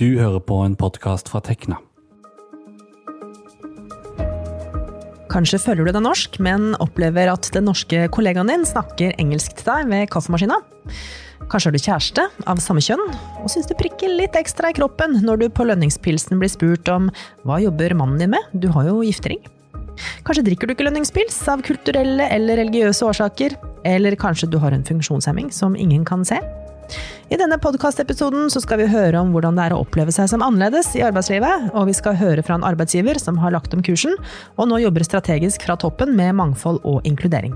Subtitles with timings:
[0.00, 1.76] Du hører på en podkast fra Tekna.
[5.28, 9.68] Kanskje føler du deg norsk, men opplever at den norske kollegaen din snakker engelsk til
[9.68, 10.56] deg ved kaffemaskina.
[11.52, 13.04] Kanskje har du kjæreste av samme kjønn,
[13.42, 17.12] og syns det prikker litt ekstra i kroppen når du på lønningspilsen blir spurt om
[17.44, 19.44] hva jobber mannen din med, du har jo giftering.
[20.24, 24.88] Kanskje drikker du ikke lønningspils av kulturelle eller religiøse årsaker, eller kanskje du har en
[24.88, 26.40] funksjonshemming som ingen kan se.
[27.30, 30.92] I denne podkastepisoden skal vi høre om hvordan det er å oppleve seg som annerledes
[30.98, 34.16] i arbeidslivet, og vi skal høre fra en arbeidsgiver som har lagt om kursen,
[34.58, 37.54] og nå jobber strategisk fra toppen med mangfold og inkludering.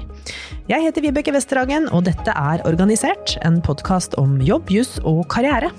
[0.70, 5.72] Jeg heter Vibeke Westerhagen, og dette er Organisert, en podkast om jobb, juss og karriere.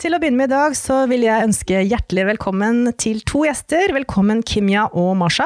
[0.00, 3.92] Til å begynne med i dag så vil jeg ønske hjertelig velkommen til to gjester.
[3.92, 5.44] Velkommen Kimya og Masha.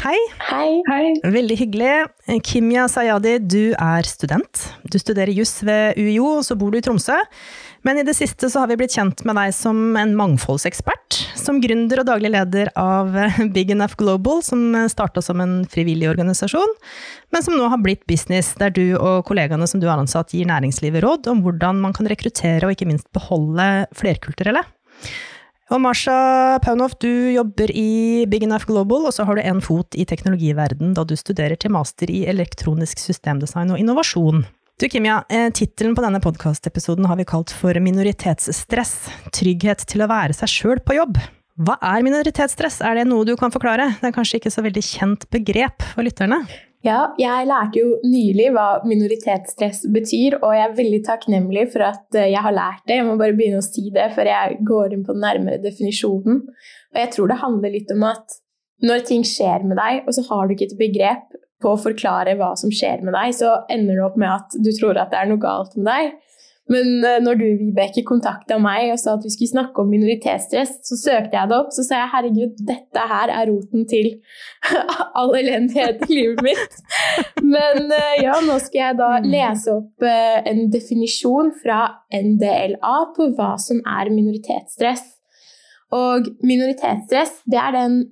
[0.00, 0.16] Hei.
[0.46, 0.78] Hei.
[0.86, 1.10] Hei.
[1.34, 2.38] Veldig hyggelig.
[2.48, 4.62] Kimya Sayadi, du er student.
[4.88, 7.18] Du studerer juss ved UiO, og så bor du i Tromsø.
[7.84, 11.21] Men i det siste så har vi blitt kjent med deg som en mangfoldsekspert.
[11.42, 13.10] Som gründer og daglig leder av
[13.54, 16.76] Big Enough Global, som starta som en frivillig organisasjon,
[17.34, 20.46] men som nå har blitt business, der du og kollegaene som du har ansatt gir
[20.46, 24.62] næringslivet råd om hvordan man kan rekruttere og ikke minst beholde flerkulturelle.
[25.72, 29.96] Og Marsha Paunov, du jobber i Big Enough Global, og så har du en fot
[29.96, 34.44] i teknologiverden da du studerer til master i elektronisk systemdesign og innovasjon.
[34.80, 38.96] Du Kimia, eh, tittelen på denne podkastepisoden har vi kalt for Minoritetsstress
[39.36, 41.20] trygghet til å være seg sjøl på jobb.
[41.62, 43.90] Hva er minoritetsstress, er det noe du kan forklare?
[44.00, 46.40] Det er kanskje ikke så veldig kjent begrep for lytterne?
[46.82, 52.18] Ja, jeg lærte jo nylig hva minoritetsstress betyr, og jeg er veldig takknemlig for at
[52.18, 52.96] eh, jeg har lært det.
[52.98, 56.42] Jeg må bare begynne å si det før jeg går inn på den nærmere definisjonen.
[56.96, 58.40] Og jeg tror det handler litt om at
[58.82, 62.36] når ting skjer med deg, og så har du ikke et begrep på å forklare
[62.40, 65.22] hva som skjer med deg, så ender det opp med at du tror at det
[65.22, 66.12] er noe galt med deg.
[66.70, 70.76] Men eh, når du Vibeke, kontakta meg og sa at vi skulle snakke om minoritetsstress,
[70.86, 71.72] så søkte jeg det opp.
[71.74, 74.12] Så sa jeg herregud, dette her er roten til
[75.18, 76.78] all elendighet i livet mitt.
[77.42, 79.28] Men eh, ja, nå skal jeg da mm.
[79.34, 81.82] lese opp eh, en definisjon fra
[82.14, 85.04] NDLA på hva som er minoritetsstress.
[85.92, 88.02] Og minoritetsstress, det er den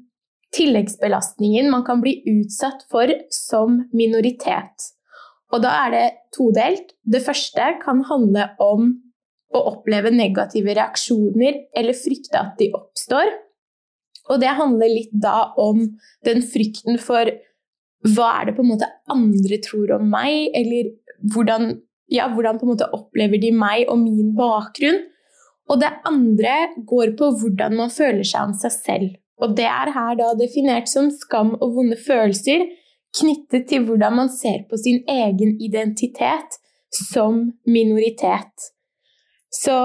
[0.57, 4.91] tilleggsbelastningen man kan bli utsatt for som minoritet.
[5.51, 6.95] Og da er det todelt.
[7.03, 8.93] Det første kan handle om
[9.51, 13.33] å oppleve negative reaksjoner eller frykte at de oppstår.
[14.31, 15.83] Og det handler litt da om
[16.27, 17.31] den frykten for
[18.15, 20.93] hva er det på en måte andre tror om meg, eller
[21.35, 21.75] hvordan,
[22.09, 25.03] ja, hvordan på en måte opplever de meg og min bakgrunn.
[25.71, 26.55] Og det andre
[26.89, 29.11] går på hvordan man føler seg om seg selv.
[29.41, 32.67] Og det er her da definert som skam og vonde følelser
[33.19, 36.59] knyttet til hvordan man ser på sin egen identitet
[36.95, 38.71] som minoritet.
[39.51, 39.77] Så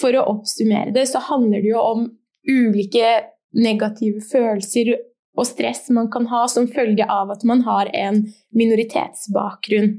[0.00, 2.04] for å oppsummere det, så handler det jo om
[2.46, 3.14] ulike
[3.56, 4.94] negative følelser
[5.38, 8.22] og stress man kan ha som følge av at man har en
[8.56, 9.98] minoritetsbakgrunn.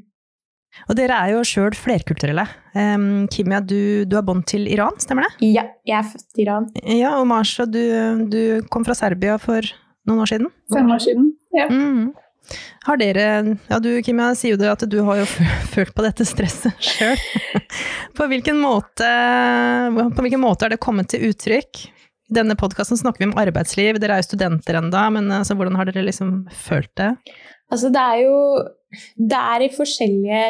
[0.88, 2.46] Og dere er jo sjøl flerkulturelle.
[2.76, 5.52] Um, Kimia, du, du har bånd til Iran, stemmer det?
[5.52, 6.68] Ja, jeg er født i Iran.
[6.96, 7.82] Ja, Og Marsha, du,
[8.32, 9.66] du, kom fra Serbia for
[10.08, 10.52] noen år siden?
[10.74, 11.68] Fem år siden, ja.
[11.72, 12.12] Mm.
[12.84, 13.26] Har dere
[13.70, 15.28] Ja, du Kimia sier jo at du har jo
[15.76, 17.20] følt på dette stresset sjøl.
[18.18, 19.08] på, hvilken måte,
[19.92, 21.86] på hvilken måte har det kommet til uttrykk?
[22.32, 25.76] I denne podkasten snakker vi om arbeidsliv, dere er jo studenter enda, men altså, hvordan
[25.76, 27.12] har dere liksom følt det?
[27.72, 28.38] Altså, det er jo
[29.16, 30.44] Det er i forskjellige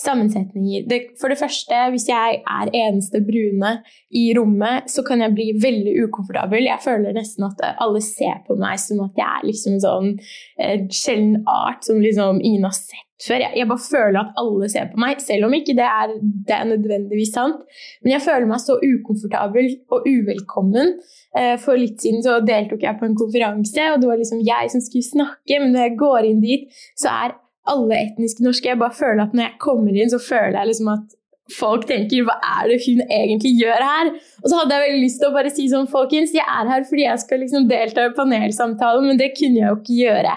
[0.00, 0.84] sammensetninger.
[0.88, 3.72] Det, for det første, hvis jeg er eneste brune
[4.10, 6.68] i rommet, så kan jeg bli veldig ukomfortabel.
[6.68, 10.12] Jeg føler nesten at alle ser på meg som at jeg er liksom en sånn
[10.60, 13.40] eh, sjelden art som liksom ingen har sett før.
[13.40, 16.56] Jeg, jeg, bare føler at alle ser på meg, selv om ikke det er, det
[16.58, 17.64] er nødvendigvis sant.
[18.04, 20.92] Men jeg føler meg så ukomfortabel og uvelkommen.
[21.36, 24.76] Eh, for litt siden så deltok jeg på en konferanse, og det var liksom jeg
[24.76, 27.36] som skulle snakke, men når jeg går inn dit, så er
[27.70, 28.68] alle etniske norske.
[28.70, 31.16] Jeg bare føler at når jeg kommer inn, så føler jeg liksom at
[31.54, 34.10] folk tenker 'hva er det hun egentlig gjør her?'
[34.42, 36.82] Og så hadde jeg veldig lyst til å bare si sånn 'folkens, jeg er her
[36.88, 40.34] fordi jeg skal liksom delta i panelsamtalen', men det kunne jeg jo ikke gjøre.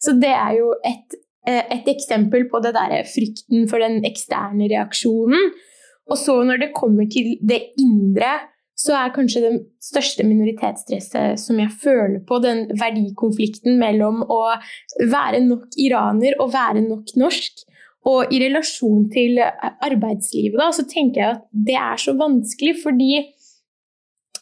[0.00, 1.14] Så det er jo et,
[1.46, 5.50] eh, et eksempel på det der frykten for den eksterne reaksjonen.
[6.10, 8.40] Og så når det kommer til det indre,
[8.78, 14.42] så er kanskje det største minoritetsstresset som jeg føler på, den verdikonflikten mellom å
[15.10, 17.64] være nok iraner og være nok norsk.
[18.08, 23.26] Og i relasjon til arbeidslivet, da, så tenker jeg at det er så vanskelig fordi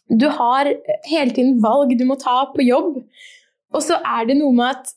[0.07, 0.69] du har
[1.09, 3.01] hele tiden valg du må ta på jobb.
[3.75, 4.93] Og så er det noe med at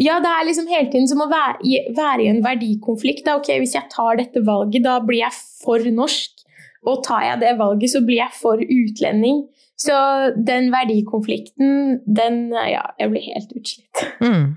[0.00, 3.24] ja, det er liksom hele tiden som å være i, være i en verdikonflikt.
[3.26, 3.38] Da.
[3.40, 6.39] Ok, Hvis jeg tar dette valget, da blir jeg for norsk.
[6.88, 9.42] Og tar jeg det valget, så blir jeg for utlending.
[9.80, 9.96] Så
[10.46, 14.04] den verdikonflikten, den Ja, jeg blir helt utslitt.
[14.20, 14.56] Mm.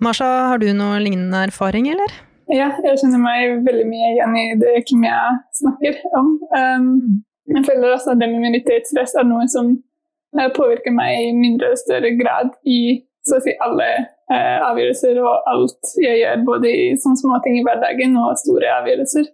[0.00, 2.12] Marsha, har du noe lignende erfaring, eller?
[2.50, 5.18] Ja, jeg kjenner meg veldig mye igjen i det Kimia
[5.54, 6.30] snakker om.
[6.56, 6.88] Um,
[7.52, 9.74] jeg føler også at det med minoritetsstress er noe som
[10.38, 12.80] uh, påvirker meg i mindre og større grad i
[13.28, 13.86] så å si alle
[14.32, 19.28] uh, avgjørelser og alt jeg gjør, både i sånne småting i hverdagen og store avgjørelser.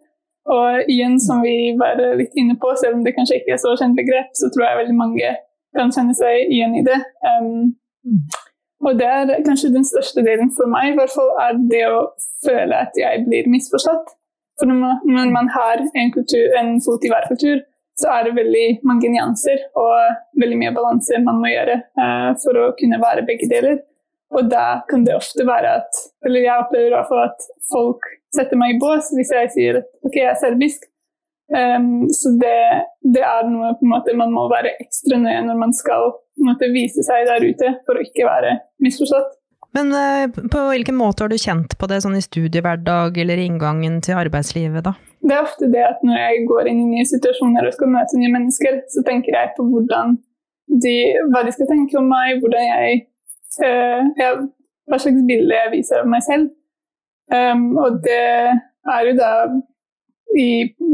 [0.54, 3.74] Og igjen, som vi var litt inne på, selv om det kanskje ikke er så
[3.78, 5.32] kjent begrep, så tror jeg veldig mange
[5.76, 6.98] kan kjenne seg igjen i det.
[7.26, 7.72] Um,
[8.86, 12.04] og det er kanskje den største delen for meg, i hvert fall, er det å
[12.46, 14.12] føle at jeg blir misforstått.
[14.60, 17.58] For når man, når man har en, kultur, en, fot i hver kultur,
[17.96, 22.60] så er det veldig mange nyanser og veldig mye balanse man må gjøre uh, for
[22.60, 23.80] å kunne være begge deler.
[24.36, 28.08] Og da kan det ofte være at Eller jeg opplever i hvert fall at folk
[28.36, 30.86] setter meg i bås hvis jeg sier at ok, jeg er serbisk.
[31.46, 32.58] Um, så det,
[33.06, 36.72] det, er noe på en måte man må være ekstra nøye når man skal måte,
[36.74, 39.36] vise seg der ute for å ikke være misforstått.
[39.76, 44.00] Men uh, på hvilken måte har du kjent på det sånn i studiehverdag eller inngangen
[44.02, 44.96] til arbeidslivet, da?
[45.26, 48.18] Det er ofte det at når jeg går inn i nye situasjoner og skal møte
[48.18, 49.68] nye mennesker, så tenker jeg på
[50.82, 50.96] de,
[51.30, 53.02] hva de skal tenke om meg, hvordan jeg,
[53.62, 54.46] uh, jeg
[54.86, 56.50] hva slags bilde jeg viser av meg selv.
[57.32, 58.22] Um, og det
[58.86, 59.30] er jo da
[60.36, 60.48] i,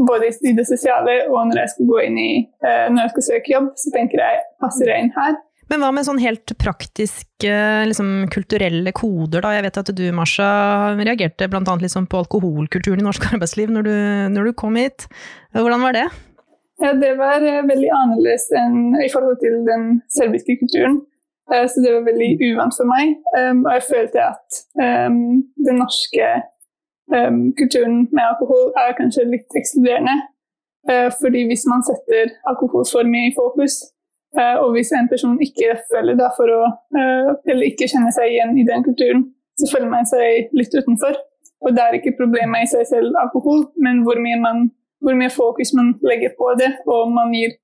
[0.07, 2.29] både i det sosiale og når jeg skal gå inn i
[2.65, 5.37] uh, når jeg skal søke jobb, så tenker jeg passer jeg inn her?
[5.71, 7.53] Men hva med sånn helt praktiske,
[7.87, 9.53] liksom, kulturelle koder, da?
[9.55, 10.49] Jeg vet at du, Marsha,
[10.99, 11.63] reagerte bl.a.
[11.63, 13.95] Liksom på alkoholkulturen i norsk arbeidsliv når du,
[14.35, 15.07] når du, kom hit.
[15.55, 16.05] Hvordan var det?
[16.83, 20.99] Ja, det var eh, veldig annerledes enn i forhold til den serbiske kulturen.
[21.51, 23.15] Uh, så det var veldig uvant for meg.
[23.37, 24.49] Um, og jeg følte at
[24.85, 25.17] um,
[25.67, 26.27] den norske
[27.15, 30.15] um, kulturen med alkohol er kanskje litt ekskluderende.
[30.89, 33.73] Uh, fordi hvis man setter alkohol for mye i fokus,
[34.39, 36.63] uh, og hvis en person ikke føler det for å
[36.97, 39.27] uh, Eller ikke kjenner seg igjen i den kulturen,
[39.59, 41.19] så føler man seg litt utenfor.
[41.63, 44.65] Og det er ikke problemet i seg selv alkohol, men hvor mye, man,
[45.03, 47.55] hvor mye fokus man legger på det, og man gir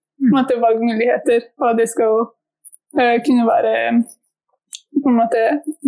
[0.63, 2.29] valgmuligheter, og det skal
[2.95, 3.75] kunne være
[5.03, 5.41] på en måte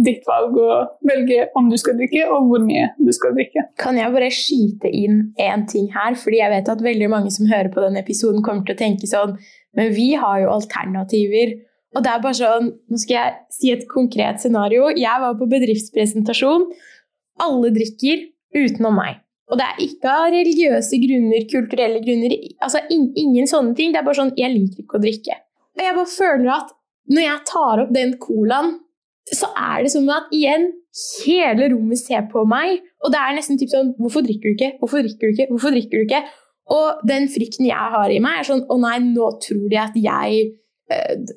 [0.05, 0.67] ditt valg å
[1.07, 3.65] velge om du skal drikke, og hvor mye du skal drikke.
[3.81, 6.15] Kan jeg bare skyte inn én ting her?
[6.19, 9.09] Fordi jeg vet at veldig mange som hører på denne episoden, kommer til å tenke
[9.09, 9.37] sånn
[9.77, 11.53] Men vi har jo alternativer.
[11.95, 14.89] Og det er bare sånn Nå skal jeg si et konkret scenario.
[14.95, 16.67] Jeg var på bedriftspresentasjon.
[17.41, 19.21] Alle drikker utenom meg.
[19.51, 23.91] Og det er ikke av religiøse grunner, kulturelle grunner, altså ingen sånne ting.
[23.91, 25.39] Det er bare sånn Jeg liker ikke å drikke.
[25.75, 26.71] Og jeg bare føler at
[27.09, 28.75] når jeg tar opp den colaen
[29.29, 30.71] så er det som at igjen
[31.23, 34.71] hele rommet ser på meg, og det er nesten typ sånn Hvorfor drikker du ikke?
[34.81, 35.47] Hvorfor drikker du ikke?
[35.53, 36.23] Hvorfor drikker du ikke?
[36.71, 39.95] Og den frykten jeg har i meg, er sånn Å nei, nå tror de at
[39.97, 40.41] jeg
[40.91, 41.31] øh,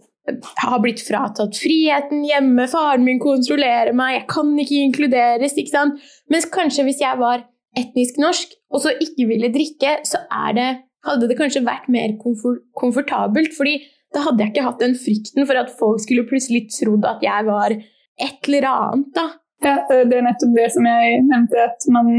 [0.65, 6.05] har blitt fratatt friheten hjemme, faren min kontrollerer meg, jeg kan ikke inkluderes, ikke sant?
[6.33, 7.45] Mens kanskje hvis jeg var
[7.79, 10.23] etnisk norsk og så ikke ville drikke, så
[10.57, 10.71] det,
[11.07, 13.53] hadde det kanskje vært mer komfort, komfortabelt.
[13.55, 13.79] fordi
[14.15, 17.47] da hadde jeg ikke hatt den frykten for at folk skulle plutselig trodd at jeg
[17.49, 19.11] var et eller annet.
[19.17, 19.27] da.
[19.65, 22.11] Ja, Det er nettopp det som jeg nevnte, at man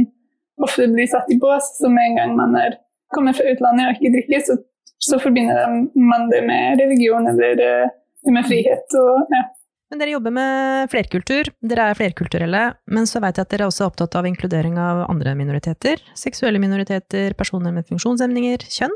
[0.65, 1.75] ofte blir satt i bås.
[1.79, 2.79] Så med en gang man er,
[3.15, 4.57] kommer fra utlandet og ikke drikker, så,
[4.99, 7.93] så forbinder man det med religion eller eh,
[8.33, 8.97] med frihet.
[8.99, 9.45] og ja.
[9.91, 12.61] Men dere jobber med flerkultur, dere er flerkulturelle,
[12.91, 16.01] men så vet jeg at dere er også opptatt av inkludering av andre minoriteter.
[16.17, 18.95] Seksuelle minoriteter, personer med funksjonshemninger, kjønn.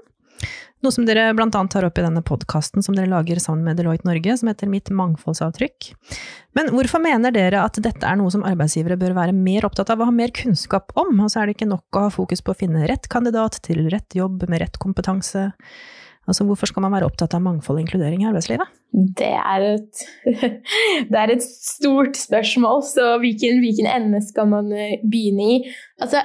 [0.79, 4.08] Noe som dere annet tar opp i denne podkasten som dere lager sammen med Deloitte
[4.08, 5.89] Norge, som heter Mitt mangfoldsavtrykk.
[6.55, 10.00] Men hvorfor mener dere at dette er noe som arbeidsgivere bør være mer opptatt av
[10.00, 11.12] og ha mer kunnskap om?
[11.19, 13.89] Og så er det ikke nok å ha fokus på å finne rett kandidat til
[13.91, 15.50] rett jobb med rett kompetanse?
[16.30, 18.70] Altså, hvorfor skal man være opptatt av mangfold og inkludering i arbeidslivet?
[19.18, 20.04] Det er et,
[21.12, 25.58] det er et stort spørsmål, så hvilken, hvilken ende skal man eh, begynne i?
[26.02, 26.22] Altså,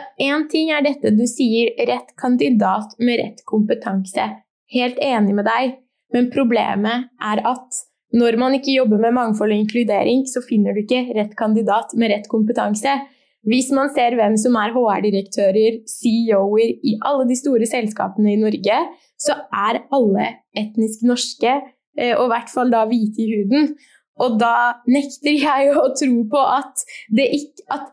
[0.53, 4.29] ting er dette du sier, rett kandidat med rett kompetanse.
[4.75, 5.79] Helt enig med deg,
[6.15, 7.85] men problemet er at
[8.15, 12.13] når man ikke jobber med mangfold og inkludering, så finner du ikke rett kandidat med
[12.13, 12.93] rett kompetanse.
[13.49, 18.79] Hvis man ser hvem som er HR-direktører, CEO-er i alle de store selskapene i Norge,
[19.21, 21.59] så er alle etnisk norske,
[21.99, 23.75] eh, og i hvert fall da hvite i huden.
[24.25, 27.91] Og da nekter jeg å tro på at det ikke, at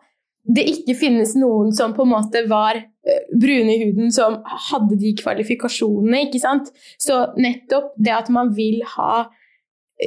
[0.55, 4.39] det ikke finnes noen som på en måte var eh, brune i huden, som
[4.69, 6.25] hadde de kvalifikasjonene.
[6.27, 6.71] ikke sant?
[7.01, 9.27] Så nettopp det at man vil ha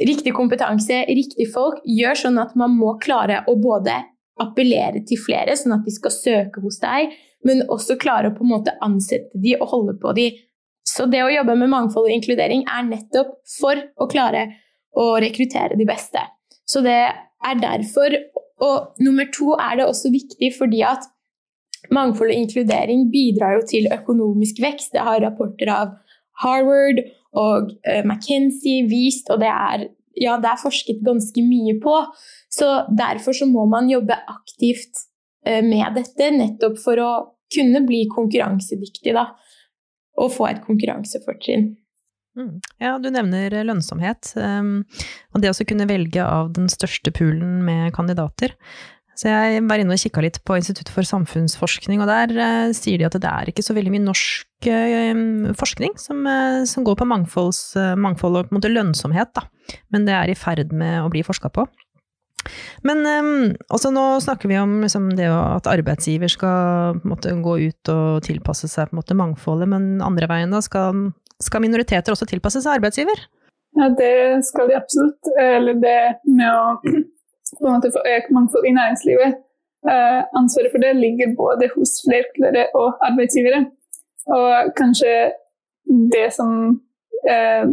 [0.09, 4.01] riktig kompetanse, riktig folk, gjør sånn at man må klare å både
[4.41, 7.13] appellere til flere, sånn at de skal søke hos deg,
[7.45, 10.29] men også klare å på en måte ansette de og holde på de.
[10.85, 14.47] Så det å jobbe med mangfold og inkludering er nettopp for å klare
[14.95, 16.21] å rekruttere de beste.
[16.65, 18.15] Så det er derfor.
[18.65, 21.03] Og nummer to er det også viktig fordi at
[21.93, 24.93] mangfold og inkludering bidrar jo til økonomisk vekst.
[24.95, 25.93] Det har rapporter av
[26.43, 27.01] Harvard
[27.35, 29.87] og uh, McKenzie vist, og det er,
[30.19, 31.95] ja, det er forsket ganske mye på.
[32.51, 35.05] Så derfor så må man jobbe aktivt
[35.47, 37.11] uh, med dette, nettopp for å
[37.55, 39.29] kunne bli konkurransedyktig, da.
[40.21, 41.73] Og få et konkurransefortrinn.
[42.35, 42.57] Mm.
[42.83, 44.81] Ja, du nevner lønnsomhet, um,
[45.31, 48.55] og det å kunne velge av den største poolen med kandidater.
[49.15, 52.99] Så jeg var inne og kikka litt på Institutt for samfunnsforskning, og der uh, sier
[52.99, 56.99] de at det er ikke så veldig mye norsk uh, forskning som, uh, som, går
[56.99, 59.45] på mangfold og på en måte lønnsomhet, da.
[59.95, 61.63] Men det er i ferd med å bli forska på.
[62.85, 62.99] Men
[63.73, 68.69] også nå snakker vi om liksom, det at arbeidsgiver skal måte, gå ut og tilpasse
[68.69, 71.07] seg måte, mangfoldet, men andre veien da skal,
[71.41, 73.23] skal minoriteter også tilpasse seg arbeidsgiver?
[73.79, 75.31] Ja, det skal de absolutt.
[75.41, 75.97] Eller det
[76.29, 76.77] med å
[77.63, 79.41] måte for økt mangfold i næringslivet.
[79.85, 83.61] Uh, ansvaret for det ligger både hos flerkulturelle og arbeidsgivere.
[84.37, 85.11] Og kanskje
[86.15, 86.49] det som
[87.31, 87.65] uh,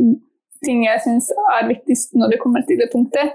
[0.67, 3.33] ting jeg syns er viktigst når det kommer til det punktet,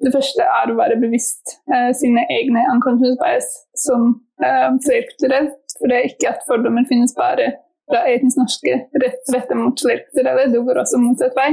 [0.00, 3.48] det første er å være bevisst uh, sine egne unconscious bias
[3.84, 4.14] som
[4.44, 5.50] uh, flerkulturell.
[5.76, 7.50] For det er ikke at fordommer finnes bare
[7.90, 11.50] fra etnisk norske rett, rettet mot flerkulturelle, det går også motsatt vei.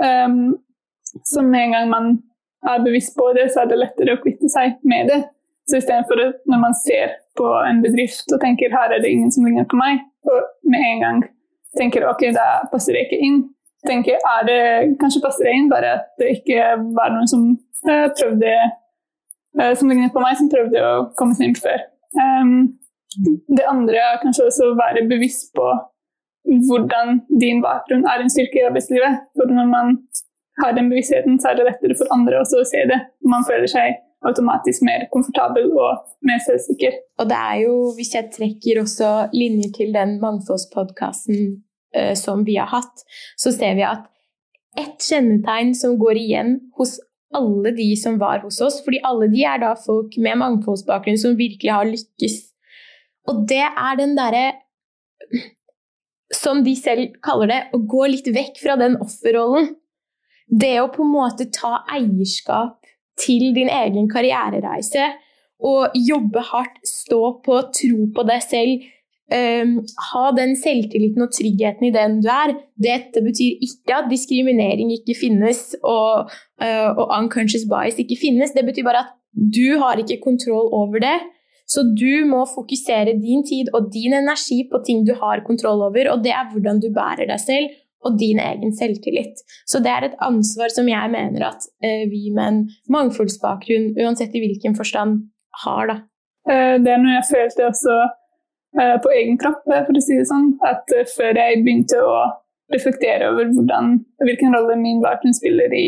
[0.00, 0.56] Um,
[1.26, 2.10] så med en gang man
[2.66, 5.20] er bevisst på det, så er det lettere å kvitte seg med det.
[5.68, 9.30] Så istedenfor at når man ser på en bedrift og tenker her er det ingen
[9.34, 11.22] som ligner på meg, og med en gang
[11.78, 13.42] tenker ok, da passer det ikke inn,
[13.86, 14.60] tenker er det
[15.02, 17.44] kanskje passer det inn, bare at det ikke var noen som
[17.90, 18.54] uh, prøvde
[19.60, 21.84] uh, som lignet på meg, som prøvde å komme seg inn før.
[22.16, 22.56] Um,
[23.52, 25.68] det andre er kanskje også å være bevisst på
[26.68, 29.24] hvordan din bakgrunn er en styrke i arbeidslivet.
[29.36, 29.96] For når man
[30.62, 32.98] har den bevisstheten, så er det lettere for andre også å se det.
[33.26, 36.96] Man føler seg automatisk mer komfortabel og mer selvsikker.
[37.22, 41.42] Og det er jo, hvis jeg trekker også linjer til den mangfoldspodkasten
[41.96, 43.04] uh, som vi har hatt,
[43.38, 44.08] så ser vi at
[44.78, 46.98] ett kjennetegn som går igjen hos
[47.34, 51.38] alle de som var hos oss, fordi alle de er da folk med mangfoldsbakgrunn som
[51.38, 52.38] virkelig har lykkes.
[53.28, 54.46] Og det er den derre
[56.34, 59.74] som de selv kaller det, å gå litt vekk fra den offerrollen.
[60.48, 62.78] Det å på en måte ta eierskap
[63.20, 65.10] til din egen karrierereise
[65.58, 68.84] og jobbe hardt, stå på, tro på deg selv,
[69.34, 69.72] um,
[70.12, 72.54] ha den selvtilliten og tryggheten i den du er.
[72.78, 76.30] Dette betyr ikke at diskriminering ikke finnes og,
[76.62, 78.54] uh, og unconscious bias ikke finnes.
[78.54, 81.18] Det betyr bare at du har ikke kontroll over det.
[81.68, 86.14] Så du må fokusere din tid og din energi på ting du har kontroll over,
[86.14, 87.74] og det er hvordan du bærer deg selv
[88.06, 89.40] og din egen selvtillit.
[89.66, 92.60] Så det er et ansvar som jeg mener at eh, vi med en
[92.94, 95.24] mangfoldsbakgrunn, uansett i hvilken forstand,
[95.64, 95.90] har.
[95.90, 95.96] Da.
[96.52, 97.96] Eh, det er noe jeg følte også
[98.78, 100.52] eh, på egen kropp, for å si det sånn.
[100.68, 100.86] At
[101.16, 102.20] før jeg begynte å
[102.72, 105.86] reflektere over hvordan, hvilken rolle min bakgrunn spiller i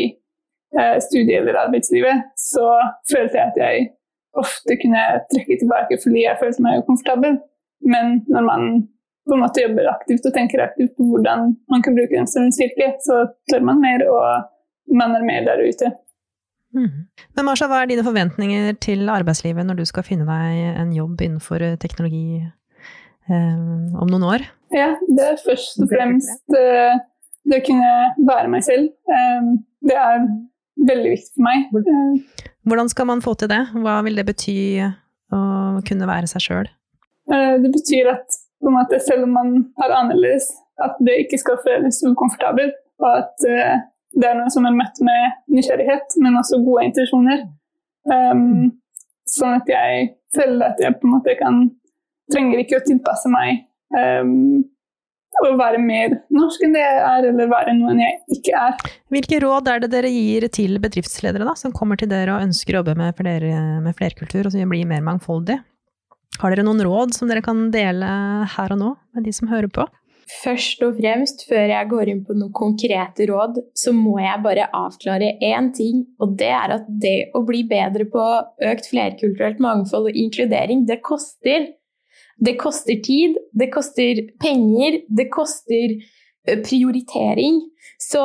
[0.79, 2.67] eh, studie- eller arbeidslivet, så
[3.11, 3.89] følte jeg at jeg
[4.39, 5.03] ofte kunne
[5.33, 7.37] trekke tilbake fordi jeg følte meg ukomfortabel.
[7.93, 8.67] Men når man
[9.27, 12.93] på en måte jobber aktivt og tenker aktivt på hvordan man kan bruke en styrke,
[13.05, 15.91] så tør man mer, og man er mer der ute.
[16.71, 17.05] Mm.
[17.35, 21.21] Men Marsha, hva er dine forventninger til arbeidslivet når du skal finne deg en jobb
[21.21, 23.57] innenfor eh, teknologi eh,
[24.01, 24.45] om noen år?
[24.71, 26.95] Ja, det er først og fremst eh,
[27.51, 27.91] det å kunne
[28.29, 28.87] være meg selv.
[29.11, 29.51] Eh,
[29.89, 30.23] det er
[30.87, 31.67] veldig viktig for meg.
[31.83, 33.63] Eh, hvordan skal man få til det?
[33.75, 34.59] Hva vil det bety
[35.31, 35.41] å
[35.87, 36.71] kunne være seg sjøl?
[37.31, 40.47] Eh, det betyr at på en måte, selv om man er annerledes,
[40.81, 42.77] at det ikke skal føles ukomfortabelt.
[43.01, 43.81] Og at uh,
[44.17, 47.45] det er noe som er møtt med nysgjerrighet, men også gode intensjoner.
[48.09, 48.71] Um,
[49.29, 51.63] sånn at jeg føler at jeg på en måte kan
[52.31, 53.57] Trenger ikke å tilpasse meg
[53.91, 54.61] um,
[55.41, 58.93] og være mer norsk enn det jeg er, eller være noen jeg ikke er.
[59.11, 62.75] Hvilke råd er det dere gir til bedriftsledere da, som kommer til dere og ønsker
[62.75, 63.51] å jobbe med, flere,
[63.83, 65.57] med flerkultur og bli mer mangfoldig?
[66.41, 68.07] Har dere noen råd som dere kan dele
[68.55, 69.85] her og nå med de som hører på?
[70.41, 74.69] Først og fremst, før jeg går inn på noen konkrete råd, så må jeg bare
[74.77, 78.23] avklare én ting, og det er at det å bli bedre på
[78.71, 81.67] økt flerkulturelt mangfold og inkludering, det koster.
[82.41, 85.99] Det koster tid, det koster penger, det koster
[86.63, 87.59] prioritering.
[88.01, 88.23] Så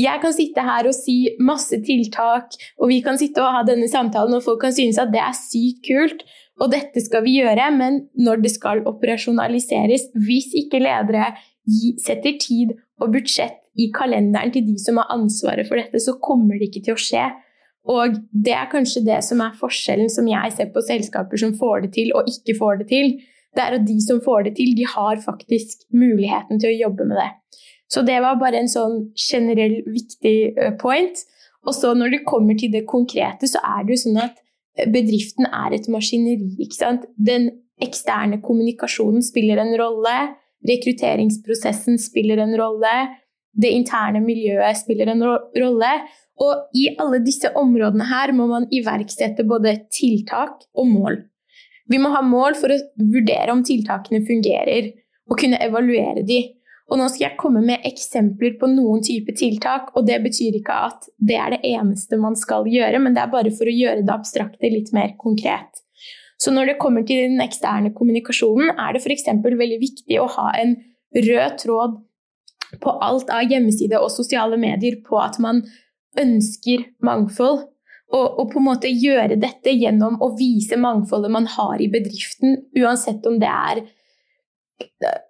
[0.00, 3.86] jeg kan sitte her og si masse tiltak, og vi kan sitte og ha denne
[3.92, 6.24] samtalen, og folk kan synes at det er sykt kult,
[6.62, 11.32] og dette skal vi gjøre, men når det skal operasjonaliseres, hvis ikke ledere
[12.02, 16.58] setter tid og budsjett i kalenderen til de som har ansvaret for dette, så kommer
[16.60, 17.24] det ikke til å skje.
[17.90, 21.86] Og det er kanskje det som er forskjellen som jeg ser på selskaper som får
[21.86, 23.16] det til og ikke får det til.
[23.52, 27.08] Det er at de som får det til, de har faktisk muligheten til å jobbe
[27.10, 27.30] med det.
[27.92, 30.36] Så det var bare en sånn generell viktig
[30.80, 31.18] point.
[31.66, 34.38] Og så når det kommer til det konkrete, så er det jo sånn at
[34.76, 36.68] bedriften er et maskineri.
[37.16, 37.50] Den
[37.82, 40.16] eksterne kommunikasjonen spiller en rolle.
[40.68, 42.94] Rekrutteringsprosessen spiller en rolle.
[43.52, 45.92] Det interne miljøet spiller en rolle.
[46.40, 51.20] Og i alle disse områdene her må man iverksette både tiltak og mål.
[51.90, 54.92] Vi må ha mål for å vurdere om tiltakene fungerer,
[55.28, 56.40] og kunne evaluere de.
[56.92, 60.74] Og nå skal jeg komme med eksempler på noen type tiltak, og det betyr ikke
[60.90, 64.04] at det er det eneste man skal gjøre, men det er bare for å gjøre
[64.04, 65.80] det abstrakte litt mer konkret.
[66.36, 69.30] Så når det kommer til den eksterne kommunikasjonen, er det f.eks.
[69.40, 70.76] veldig viktig å ha en
[71.16, 71.96] rød tråd
[72.82, 75.62] på alt av hjemmeside og sosiale medier på at man
[76.18, 77.68] ønsker mangfold.
[78.12, 82.58] Og, og, på en måte gjøre dette gjennom å vise mangfoldet man har i bedriften,
[82.76, 83.80] uansett om det er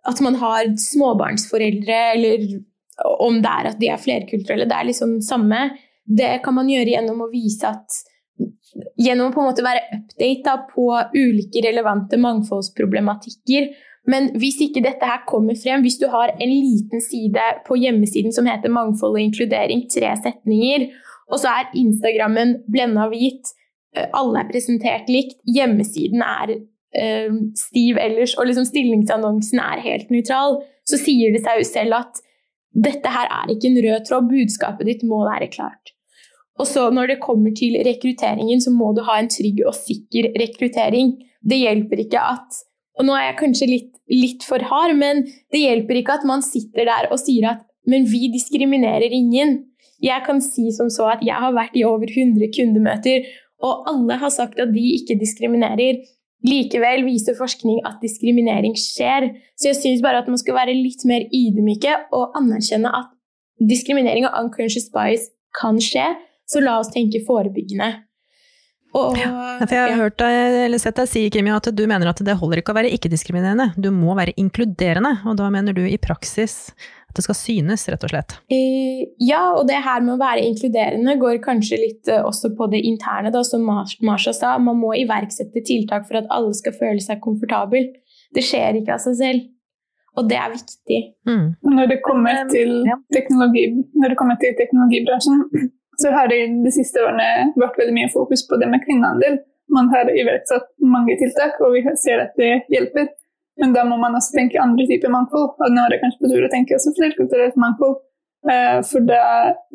[0.09, 2.47] at man har småbarnsforeldre, eller
[3.23, 4.69] om det er at de er flerkulturelle.
[4.71, 5.71] Det er liksom samme.
[6.05, 8.03] Det kan man gjøre gjennom å vise at
[8.97, 13.67] Gjennom å på en måte være updata på ulike relevante mangfoldsproblematikker.
[14.09, 18.35] Men hvis ikke dette her kommer frem, hvis du har en liten side på hjemmesiden
[18.35, 20.89] som heter Mangfold og inkludering, tre setninger,
[21.31, 23.53] og så er Instagrammen blenda hvit,
[23.95, 26.57] eh, alle er presentert likt, hjemmesiden er
[26.99, 31.99] uh, stiv ellers, og liksom stillingsannonsen er helt nøytral, så sier det seg jo selv
[32.03, 32.23] at
[32.73, 35.93] dette her er ikke en rød tråd, budskapet ditt må være klart.
[36.61, 40.31] Og så når det kommer til rekrutteringen, så må du ha en trygg og sikker
[40.41, 41.17] rekruttering.
[41.41, 42.63] Det hjelper ikke at
[43.01, 46.43] Og nå er jeg kanskje litt, litt for hard, men det hjelper ikke at man
[46.45, 49.55] sitter der og sier at men vi diskriminerer ingen.
[50.03, 53.25] Jeg kan si som så at jeg har vært i over 100 kundemøter,
[53.63, 56.03] og alle har sagt at de ikke diskriminerer.
[56.47, 59.31] Likevel viser forskning at diskriminering skjer.
[59.55, 63.13] Så jeg syns bare at man skal være litt mer ydmyke og anerkjenne at
[63.63, 66.07] diskriminering og unconscious bias kan skje,
[66.49, 67.93] så la oss tenke forebyggende.
[68.93, 69.31] Og, ja,
[69.63, 69.97] jeg har ja.
[70.03, 72.77] hørt deg, eller sett deg si Kimia, at du mener at det holder ikke å
[72.77, 75.15] være ikke-diskriminerende, du må være inkluderende.
[75.31, 76.75] Og da mener du i praksis
[77.13, 78.35] at det skal synes, rett og slett?
[78.53, 82.71] Eh, ja, og det her med å være inkluderende går kanskje litt uh, også på
[82.73, 84.57] det interne, da, som Marsha sa.
[84.57, 87.91] Man må iverksette tiltak for at alle skal føle seg komfortable.
[88.33, 89.51] Det skjer ikke av seg selv.
[90.21, 90.99] Og det er viktig.
[91.29, 91.47] Mm.
[91.73, 92.01] Når, det
[92.53, 92.73] til
[93.15, 93.65] teknologi,
[93.97, 95.71] når det kommer til teknologibransjen,
[96.01, 99.41] så har det i de siste årene vært veldig mye fokus på det med kvinnehandel.
[99.73, 103.09] Man har iverksatt mange tiltak, og vi ser at det hjelper.
[103.63, 105.53] Men da må man også tenke andre typer mangfold.
[105.63, 108.01] Og nå er det kanskje på tur å tenke også flerkulturelt mangfold.
[108.51, 109.25] Eh, for da,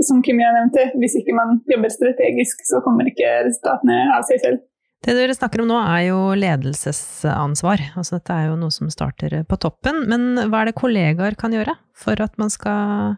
[0.04, 4.66] som Kimia nevnte, hvis ikke man jobber strategisk, så kommer ikke resultatene av seg selv.
[5.08, 7.80] Det dere snakker om nå er jo ledelsesansvar.
[7.96, 10.02] Altså dette er jo noe som starter på toppen.
[10.12, 13.16] Men hva er det kollegaer kan gjøre for at man skal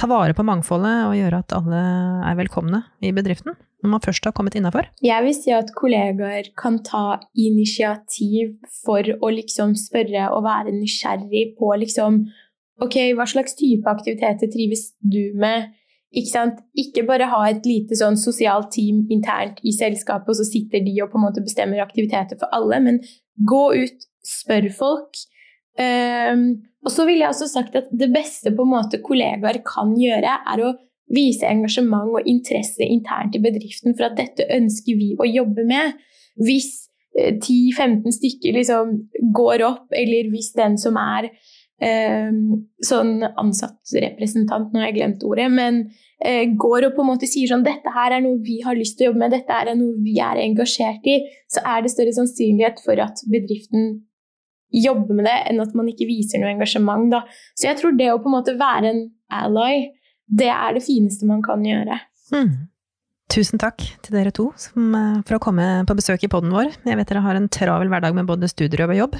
[0.00, 1.82] ta vare på mangfoldet og gjøre at alle
[2.30, 3.52] er velkomne i bedriften?
[3.84, 4.88] når man først har kommet innafor?
[5.04, 11.52] Jeg vil si at kollegaer kan ta initiativ for å liksom spørre og være nysgjerrig
[11.60, 12.24] på liksom
[12.76, 15.70] Ok, hva slags type aktiviteter trives du med?
[16.16, 16.42] Ikke,
[16.80, 20.94] ikke bare ha et lite sånn sosialt team internt i selskapet, og så sitter de
[21.04, 23.02] og på en måte bestemmer aktiviteter for alle, men
[23.44, 25.20] gå ut, spør folk.
[25.76, 26.48] Um,
[26.86, 30.38] og så ville jeg også sagt at det beste på en måte kollegaer kan gjøre,
[30.48, 30.72] er å
[31.12, 35.98] vise engasjement og interesse internt i bedriften for at dette ønsker vi å jobbe med.
[36.40, 38.96] Hvis 10-15 eh, stykker liksom
[39.36, 41.30] går opp, eller hvis den som er
[41.76, 45.82] sånn ansattrepresentant, nå har jeg glemt ordet, men
[46.24, 48.96] eh, går og på en måte sier sånn dette her er noe vi har lyst
[48.96, 51.18] til å jobbe med, dette er noe vi er engasjert i,
[51.52, 54.00] så er det større sannsynlighet for at bedriften
[54.72, 57.10] jobber med det, enn at man ikke viser noe engasjement.
[57.12, 57.22] Da.
[57.54, 59.04] Så jeg tror det å på en måte være en
[59.36, 59.92] ally
[60.26, 62.00] det er det fineste man kan gjøre.
[62.34, 62.66] Mm.
[63.30, 66.74] Tusen takk til dere to som, eh, for å komme på besøk i poden vår.
[66.86, 69.16] Jeg vet dere har en travel hverdag med både studier og jobb.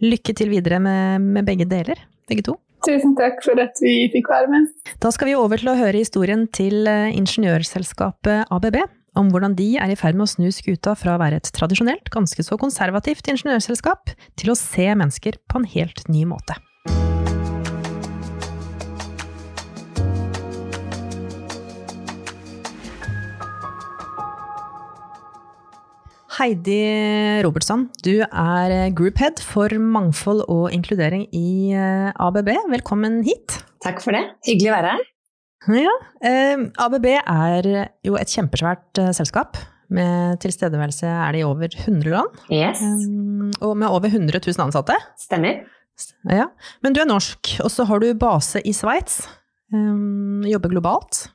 [0.00, 2.56] Lykke til videre med, med begge deler, begge to.
[2.86, 4.70] Tusen takk for at vi fikk være med.
[5.02, 8.80] Da skal vi over til å høre historien til eh, ingeniørselskapet ABB.
[9.20, 12.08] Om hvordan de er i ferd med å snu skuta fra å være et tradisjonelt,
[12.14, 16.56] ganske så konservativt ingeniørselskap, til å se mennesker på en helt ny måte.
[26.40, 32.48] Heidi Robertsson, du er group head for mangfold og inkludering i eh, ABB.
[32.72, 33.58] Velkommen hit.
[33.84, 34.22] Takk for det.
[34.48, 35.02] Hyggelig å være her.
[35.82, 35.92] Ja,
[36.24, 37.68] eh, ABB er
[38.08, 39.60] jo et kjempesvært eh, selskap.
[39.92, 42.40] Med tilstedeværelse er det i over 100 land.
[42.48, 42.80] Yes,
[43.60, 44.96] og med over 100 000 ansatte.
[45.20, 45.60] stemmer.
[46.24, 46.48] Ja.
[46.80, 49.26] Men du er norsk, og så har du base i Sveits.
[49.74, 51.26] Jobber globalt.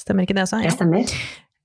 [0.00, 0.64] Stemmer ikke det også?
[0.64, 1.20] Det stemmer.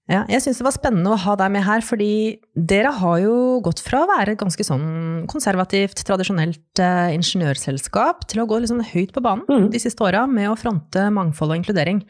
[0.05, 3.35] Ja, jeg syns det var spennende å ha deg med her, fordi dere har jo
[3.65, 8.83] gått fra å være et ganske sånn konservativt, tradisjonelt uh, ingeniørselskap til å gå liksom
[8.85, 9.71] høyt på banen Mm.
[9.73, 12.03] de siste åra med å fronte mangfold og inkludering.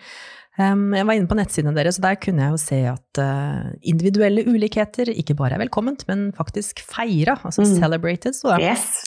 [0.60, 3.72] Um, jeg var inne på nettsidene deres, og der kunne jeg jo se at uh,
[3.84, 7.80] individuelle ulikheter ikke bare er velkomment, men faktisk feira, altså Mm.
[7.80, 8.36] celebrated.
[8.36, 8.60] Så da.
[8.60, 9.06] Yes.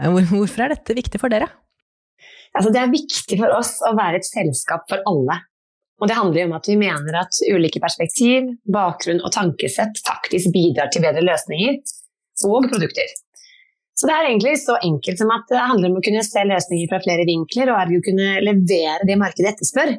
[0.00, 1.48] Eh, Hvor, hvorfor er dette viktig for dere?
[2.56, 5.42] Altså, det er viktig for oss å være et selskap for alle.
[6.02, 10.90] Og det handler om at vi mener at ulike perspektiv, bakgrunn og tankesett faktisk bidrar
[10.92, 11.78] til bedre løsninger
[12.48, 13.12] og produkter.
[13.94, 16.90] Så det er egentlig så enkelt som at det handler om å kunne se løsninger
[16.90, 19.94] fra flere vinkler, og ergo kunne levere det markedet etterspør.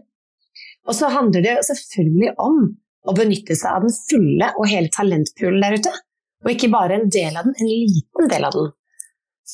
[0.85, 2.65] Og så handler det selvfølgelig om
[3.05, 5.93] å benytte seg av den fulle og hele talentpoolen der ute.
[6.45, 8.73] Og ikke bare en del av den, en liten del av den.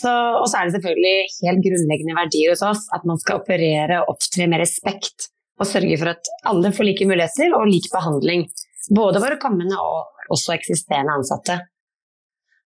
[0.01, 4.15] Og så er det selvfølgelig helt grunnleggende verdier hos oss at man skal operere og
[4.15, 5.29] opptre med respekt
[5.61, 8.47] og sørge for at alle får like muligheter og lik behandling.
[8.89, 11.59] Både våre kommende og også eksisterende ansatte.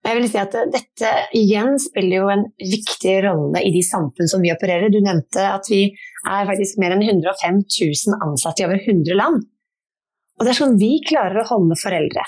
[0.04, 4.44] Jeg vil si at Dette igjen spiller jo en viktig rolle i de samfunn som
[4.44, 4.92] vi opererer.
[4.92, 5.86] Du nevnte at vi
[6.28, 9.46] er faktisk mer enn 105 000 ansatte i over 100 land.
[10.40, 12.24] Og er sånn vi klarer å holde foreldre,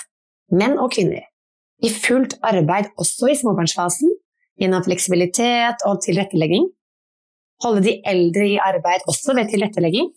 [0.56, 1.26] menn og kvinner,
[1.84, 4.12] i fullt arbeid også i småbarnsfasen,
[4.56, 6.70] gjennom fleksibilitet og tilrettelegging.
[7.64, 10.08] Holde de eldre i arbeid også ved tilrettelegging.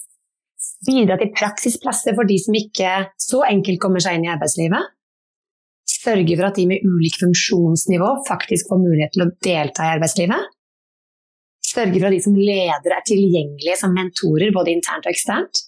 [0.88, 2.92] Bidra til praksisplasser for de som ikke
[3.22, 4.96] så enkelt kommer seg inn i arbeidslivet.
[5.90, 10.52] Sørge for at de med ulik funksjonsnivå faktisk får mulighet til å delta i arbeidslivet.
[11.70, 15.66] Sørge for at de som ledere er tilgjengelige som mentorer både internt og eksternt.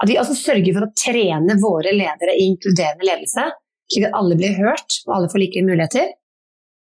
[0.00, 3.44] At vi også sørger for å trene våre ledere i inkluderende ledelse,
[3.90, 6.08] slik at alle blir hørt og alle får like muligheter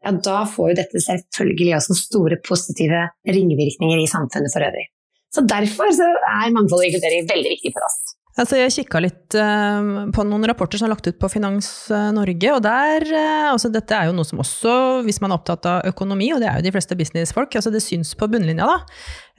[0.01, 4.87] ja, da får jo dette selvfølgelig også store positive ringvirkninger i samfunnet for øvrig.
[5.31, 8.10] Så Derfor så er mangfold og inkludering veldig viktig for oss.
[8.39, 12.11] Altså, jeg kikka litt eh, på noen rapporter som er lagt ut på Finans eh,
[12.15, 15.67] Norge, og der eh, altså, Dette er jo noe som også, hvis man er opptatt
[15.67, 18.79] av økonomi, og det er jo de fleste businessfolk, altså det syns på bunnlinja, da.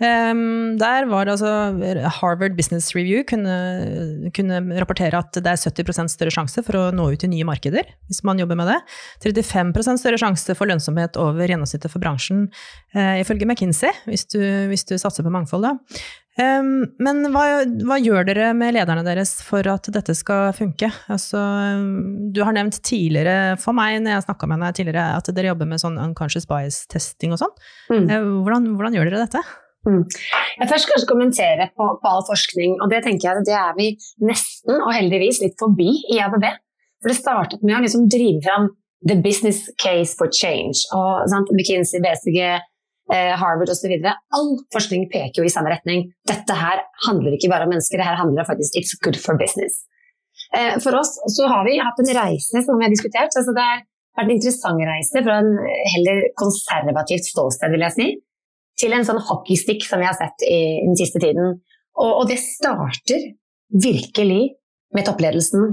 [0.02, 6.32] Der var det altså Harvard Business Review kunne, kunne rapportere at det er 70% større
[6.34, 8.80] sjanse for å nå ut i nye markeder, hvis man jobber med det.
[9.22, 12.48] 35 større sjanse for lønnsomhet over gjennomsnittet for bransjen,
[12.96, 14.40] eh, ifølge McKinsey, hvis du,
[14.72, 16.02] hvis du satser på mangfold, da.
[16.38, 17.42] Men hva,
[17.84, 20.88] hva, gjør dere med lederne deres for at dette skal funke?
[21.12, 21.40] Altså,
[22.32, 25.68] du har nevnt tidligere for meg når jeg snakka med deg tidligere, at dere jobber
[25.68, 27.52] med sånn unconscious bias-testing og sånn.
[27.92, 28.08] Mm.
[28.08, 29.44] Uh, hvordan, hvordan, gjør dere dette?
[29.84, 30.02] Mm.
[30.62, 33.92] Jeg først kanskje kommentere på, på, all forskning, og det tenker jeg det er vi
[34.24, 36.46] nesten, og heldigvis, litt forbi i ABB.
[37.02, 38.70] For det startet med å liksom drive fram
[39.02, 40.86] the business case for change.
[40.94, 42.62] Og sant, McKinsey, BCG,
[43.12, 43.92] Harvard osv.
[44.36, 46.06] All forskning peker jo i samme retning.
[46.28, 49.82] Dette her handler ikke bare om mennesker, det her handler faktisk it's good for business.
[50.84, 53.32] For oss så har vi hatt en reise som vi har diskutert.
[53.32, 53.82] Altså det har
[54.18, 55.52] vært en interessant reise fra en
[55.94, 58.08] heller konservativt ståsted, vil jeg si,
[58.82, 61.60] til en sånn hockeystick som vi har sett i den siste tiden.
[61.96, 63.28] Og, og det starter
[63.72, 64.42] virkelig
[64.92, 65.68] med toppledelsen.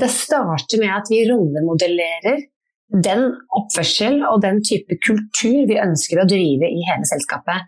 [0.00, 2.44] Det starter med at vi rollemodellerer
[2.92, 3.24] den
[3.56, 7.66] oppførsel og den type kultur vi ønsker å drive i hele selskapet.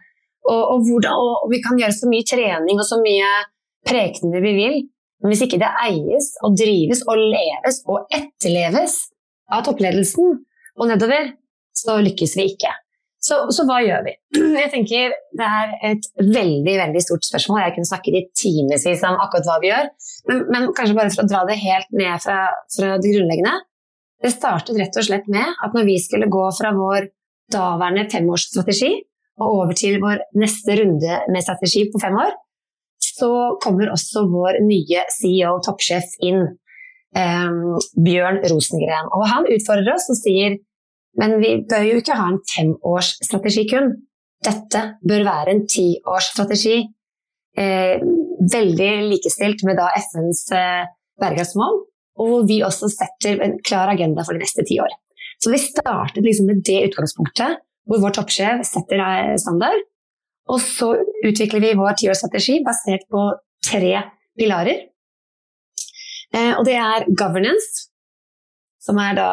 [0.48, 3.28] Og, og, hvordan, og, vi kan gjøre så mye trening og så mye
[3.88, 4.80] prekener vi vil,
[5.18, 8.98] men hvis ikke det eies og drives og leves og etterleves
[9.52, 10.36] av toppledelsen
[10.78, 11.32] og nedover,
[11.74, 12.70] så lykkes vi ikke.
[13.18, 14.12] Så, så, hva gjør vi?
[14.62, 17.64] Jeg tenker Det er et veldig veldig stort spørsmål.
[17.64, 19.88] Jeg kunne snakket i timevis om akkurat hva vi gjør,
[20.30, 22.38] men, men, kanskje bare for å dra det helt ned fra,
[22.76, 23.56] fra det grunnleggende.
[24.22, 27.10] Det startet rett og slett med at når vi skulle gå fra vår
[27.52, 28.90] daværende femårsstrategi
[29.38, 32.32] og over til vår neste runde med strategi på fem år,
[32.98, 33.30] så
[33.62, 36.42] kommer også vår nye CEO, toppsjef, inn.
[37.16, 37.52] Eh,
[38.04, 39.06] Bjørn Rosengren.
[39.14, 40.58] Og han utfordrer oss og sier
[41.18, 43.90] men vi bør jo ikke ha en femårsstrategi kun.
[44.44, 46.78] Dette bør være en tiårsstrategi.
[47.58, 47.98] Eh,
[48.52, 50.84] veldig likestilt med da FNs eh,
[51.18, 51.80] bærekraftsmål,
[52.18, 54.92] og hvor vi også setter en klar agenda for de neste ti år.
[55.38, 59.02] Så vi startet liksom med det utgangspunktet, hvor vår toppsjef setter
[59.40, 59.84] standard.
[60.48, 60.94] Og så
[61.28, 63.24] utvikler vi vår tiårsstrategi basert på
[63.64, 63.94] tre
[64.38, 64.86] pilarer.
[66.34, 67.88] Eh, og det er governance,
[68.82, 69.30] som er da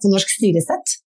[0.00, 0.98] på norsk styresett.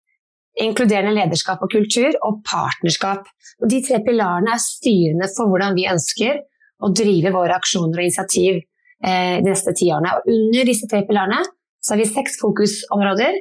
[0.63, 3.29] Inkluderende lederskap og kultur, og partnerskap.
[3.63, 6.43] Og de tre pilarene er styrende for hvordan vi ønsker
[6.83, 8.67] å drive våre aksjoner og initiativ eh,
[9.03, 10.15] de neste ti årene.
[10.19, 11.41] Og under disse tre pilarene
[11.83, 13.41] så har vi seks fokusområder,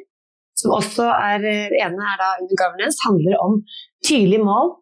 [0.58, 3.60] som også er eh, Det ene er da under governance, handler om
[4.06, 4.74] tydelige mål,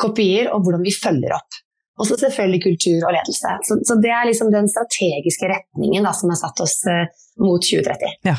[0.00, 1.62] kopier og hvordan vi følger opp.
[1.96, 3.54] Og så selvfølgelig kultur og ledelse.
[3.64, 7.06] Så, så, det er liksom den strategiske retningen da, som har satt oss eh,
[7.40, 8.20] mot 2030.
[8.28, 8.36] Ja.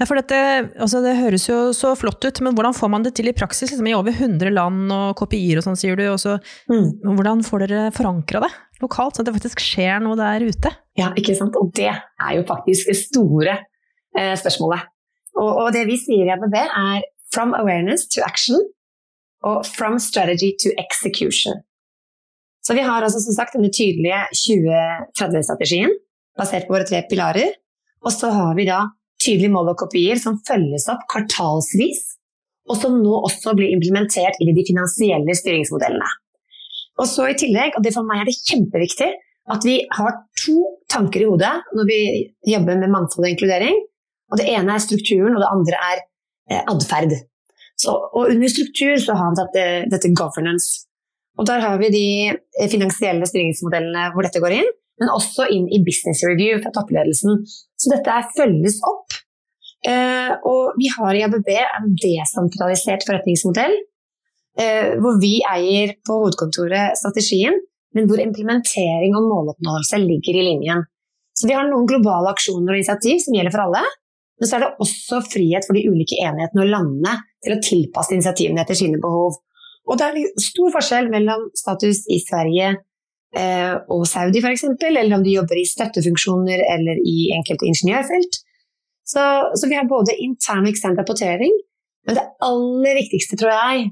[0.00, 0.38] For dette,
[0.80, 3.70] altså det høres jo så flott ut, men hvordan får man det til i praksis?
[3.70, 6.06] Liksom I over 100 land og kopier og sånn, sier du.
[6.08, 6.38] Og så,
[6.72, 7.04] mm.
[7.04, 8.50] Hvordan får dere forankra det
[8.82, 10.72] lokalt, så det faktisk skjer noe der ute?
[10.98, 11.56] Ja, ikke sant.
[11.58, 13.54] Og det er jo faktisk det store
[14.16, 14.88] eh, spørsmålet.
[15.38, 18.66] Og, og, det vi sier i ABB er 'from awareness to action'
[19.44, 21.62] og 'from strategy to execution'.
[22.62, 25.92] Så vi har altså som sagt denne tydelige 2030-strategien
[26.38, 27.54] basert på våre tre pilarer.
[28.04, 28.82] Og så har vi da
[29.22, 32.02] tydelige mål og kopier som følges opp kvartalsvis,
[32.70, 36.10] og som nå også blir implementert inn i de finansielle styringsmodellene.
[36.98, 39.08] Og så i tillegg, og det for meg er det kjempeviktig,
[39.48, 40.56] at vi har to
[40.92, 42.00] tanker i hodet når vi
[42.52, 43.78] jobber med mangfold og inkludering.
[44.28, 46.02] Og det ene er strukturen, og det andre er
[46.52, 47.14] eh, atferd.
[47.88, 50.84] Og under struktur så har vi dette, dette governance.
[51.38, 55.68] Og der har vi de eh, finansielle styringsmodellene hvor dette går inn, men også inn
[55.70, 57.44] i business review fra toppledelsen.
[57.78, 59.16] Så dette følges opp.
[59.86, 63.86] Eh, og vi har i ABB en desentralisert forretningsmodell, eh,
[64.58, 67.54] hvor vi eier på hovedkontoret strategien,
[67.94, 70.82] men hvor implementering og måloppnåelse ligger i linjen.
[71.38, 73.84] Så vi har noen globale aksjoner og initiativ som gjelder for alle,
[74.38, 78.14] men så er det også frihet for de ulike enhetene og landene til å tilpasse
[78.14, 79.38] initiativene etter sine behov.
[79.88, 82.72] Og det er stor forskjell mellom status i Sverige
[83.38, 88.42] eh, og Saudi f.eks., eller om de jobber i støttefunksjoner eller i enkelte ingeniørfelt.
[89.08, 89.22] Så,
[89.56, 91.54] så, vi har både intern og ekstern rapportering,
[92.06, 93.88] men det aller viktigste, tror jeg,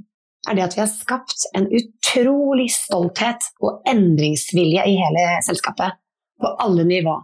[0.47, 5.99] er det at vi har skapt en utrolig stolthet og endringsvilje i hele selskapet,
[6.41, 7.15] på alle nivå.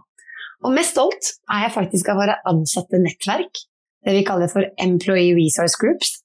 [0.63, 3.63] Og mest stolt er jeg faktisk av våre ansatte nettverk,
[4.03, 6.17] det vi kaller for Employee Resource Groups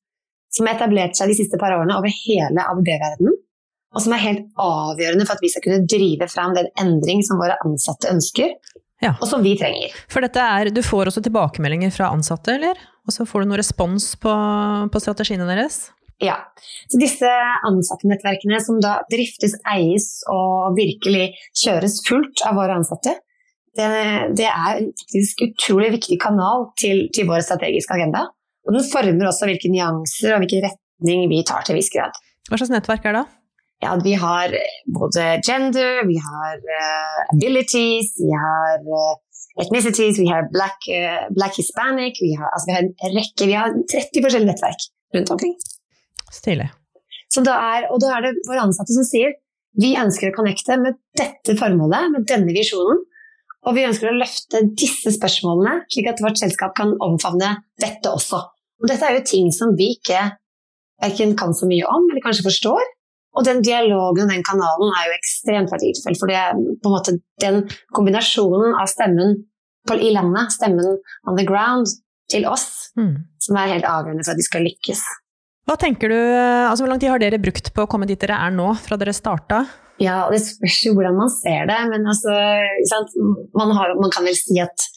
[0.55, 3.37] som har etablert seg de siste par årene over hele ABB-verdenen,
[3.95, 7.41] og som er helt avgjørende for at vi skal kunne drive fram den endring som
[7.41, 8.55] våre ansatte ønsker,
[9.05, 9.15] ja.
[9.15, 9.95] og som vi trenger.
[10.11, 12.81] For dette er, Du får også tilbakemeldinger fra ansatte, eller?
[13.09, 14.33] Og så får du noe respons på,
[14.93, 15.89] på strategiene deres?
[16.23, 16.35] Ja.
[16.91, 17.31] Så disse
[17.69, 21.31] ansattenettverkene som da driftes, eies og virkelig
[21.63, 23.15] kjøres fullt av våre ansatte,
[23.79, 23.89] det,
[24.39, 28.27] det er en faktisk utrolig viktig kanal til, til vår strategiske agenda.
[28.67, 32.17] Og den former også hvilke nyanser og hvilken retning vi tar til en viss grad.
[32.49, 33.25] Hva slags nettverk er det?
[33.85, 34.55] Ja, vi har
[34.91, 39.13] både gender, vi har uh, abilities, vi har uh,
[39.63, 43.55] ethnicities, vi har black, uh, black hispanic, vi har, altså vi har, en rekke, vi
[43.55, 45.55] har 30 forskjellige nettverk rundt omkring.
[46.35, 46.71] Stilig.
[47.39, 49.37] Da er, og da er det våre ansatte som sier
[49.79, 53.05] vi ønsker å connecte med dette formålet, med denne visjonen,
[53.67, 58.41] og vi ønsker å løfte disse spørsmålene, slik at vårt selskap kan omfavne dette også.
[58.79, 60.23] Og dette er jo ting som vi ikke
[61.03, 62.91] verken kan så mye om, eller kanskje forstår.
[63.39, 66.97] Og den dialogen og den kanalen er jo ekstremt verdifull, for det er på en
[66.97, 67.61] måte den
[67.95, 69.37] kombinasjonen av stemmen
[69.95, 71.87] i landet, stemmen on the ground,
[72.29, 73.15] til oss, mm.
[73.41, 75.01] som er helt avgjørende for at vi skal lykkes.
[75.69, 78.39] Hva tenker du, altså Hvor lang tid har dere brukt på å komme dit dere
[78.41, 79.67] er nå, fra dere starta?
[80.01, 82.33] Ja, Det spørs jo hvordan man ser det, men altså,
[83.59, 84.89] man, har, man kan vel si at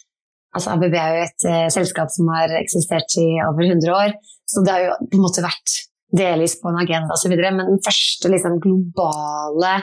[0.52, 4.60] Altså, ABB er jo et uh, selskap som har eksistert i over 100 år, så
[4.66, 5.76] det har jo på en måte vært
[6.12, 7.38] delvis på en agenda osv.
[7.40, 9.78] Men den første liksom, globale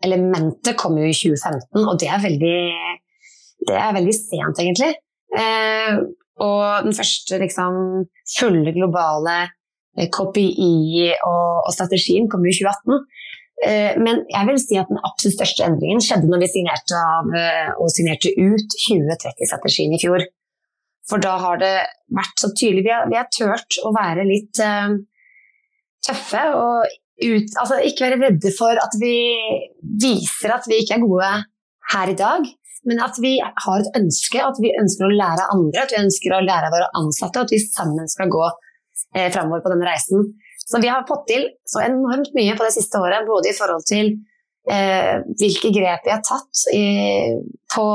[0.00, 2.62] elementet kom jo i 2015, og det er veldig,
[3.68, 4.94] det er veldig sent, egentlig.
[5.36, 6.08] Uh,
[6.46, 7.76] og den første liksom,
[8.38, 9.52] fulle globale eh,
[9.96, 13.06] KPI og, og strategien kom jo i 2018.
[13.64, 17.30] Eh, men jeg vil si at den absolutt største endringen skjedde når vi signerte av
[17.40, 20.26] eh, og signerte ut 2030-strategien i fjor.
[21.08, 21.74] For da har det
[22.12, 22.84] vært så tydelig.
[22.84, 24.96] Vi har, vi har turt å være litt uh,
[26.02, 29.14] tøffe og ut, altså ikke være redde for at vi
[30.02, 31.28] viser at vi ikke er gode
[31.94, 32.48] her i dag.
[32.90, 36.34] Men at vi har et ønske, at vi ønsker å lære andre, at vi ønsker
[36.34, 38.50] å lære våre ansatte, at vi sammen skal gå
[39.14, 40.30] eh, framover på denne reisen.
[40.66, 43.86] Så vi har fått til så enormt mye på det siste året, både i forhold
[43.86, 44.14] til
[44.70, 46.86] eh, hvilke grep vi har tatt i,
[47.74, 47.86] på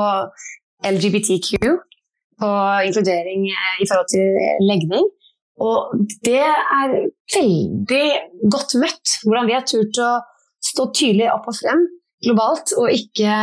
[0.88, 1.58] LGBTQ,
[2.42, 2.52] på
[2.88, 4.38] inkludering eh, i forhold til
[4.70, 5.10] legning.
[5.62, 6.94] Og det er
[7.36, 8.06] veldig
[8.54, 10.14] godt møtt, hvordan vi har turt å
[10.62, 11.84] stå tydelig opp og frem
[12.22, 13.36] globalt, og ikke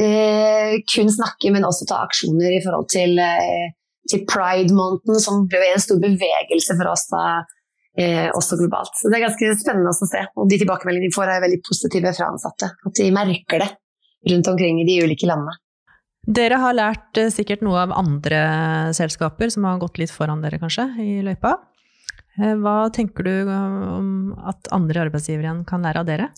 [0.00, 3.72] eh, kun snakke, men også ta aksjoner i forhold til eh,
[4.10, 7.24] til pride-måneden, som ble en stor bevegelse for oss da,
[7.98, 8.94] eh, også globalt.
[8.98, 10.24] Så det er ganske spennende å se.
[10.36, 12.72] Og de tilbakemeldingene de får er veldig positive fra ansatte.
[12.74, 13.70] At de merker det
[14.32, 15.58] rundt omkring i de ulike landene.
[16.22, 18.42] Dere har lært eh, sikkert noe av andre
[18.94, 21.56] selskaper som har gått litt foran dere, kanskje, i løypa.
[22.38, 24.12] Eh, hva tenker du om
[24.46, 26.30] at andre arbeidsgivere igjen kan lære av dere?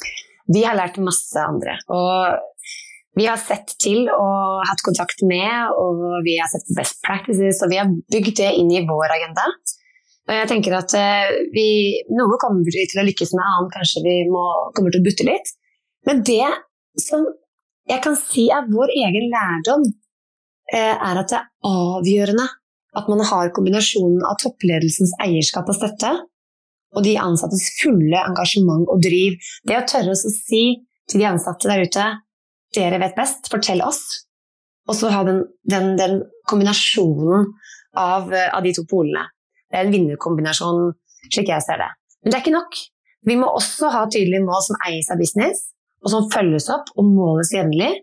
[0.48, 1.76] Vi har lært masse andre.
[1.92, 2.40] Og
[3.14, 7.70] vi har sett til og hatt kontakt med, og vi har sett best practices, og
[7.70, 9.46] vi har bygd det inn i vår agenda.
[10.24, 11.68] Og jeg tenker at eh, vi,
[12.16, 15.26] Noe kommer vi til å lykkes med, annet kanskje vi må, kommer til å butte
[15.28, 15.52] litt.
[16.08, 16.48] Men det
[17.00, 17.26] som
[17.90, 19.84] jeg kan si er vår egen lærdom,
[20.72, 22.48] eh, er at det er avgjørende
[22.94, 26.12] at man har kombinasjonen av toppledelsens eierskap og støtte,
[26.94, 29.36] og de ansattes fulle engasjement og driv.
[29.66, 30.64] Det å tørre å si
[31.10, 32.06] til de ansatte der ute
[32.76, 34.02] dere vet best, fortell oss.
[34.88, 36.18] Og så ha den, den, den
[36.50, 37.46] kombinasjonen
[37.96, 39.24] av, av, de to polene.
[39.70, 40.90] Det er en vinnerkombinasjon,
[41.30, 41.92] slik jeg ser det.
[42.22, 42.80] Men det er ikke nok.
[43.24, 45.70] Vi må også ha tydelige mål som eies av business,
[46.04, 47.94] og som følges opp og måles jevnlig.